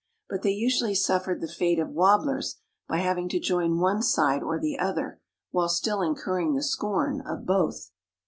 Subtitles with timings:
[0.31, 2.55] But they usually suffered the fate of wobblers
[2.87, 7.45] by having to join one side or the other, while still incurring the scorn of
[7.45, 7.91] both.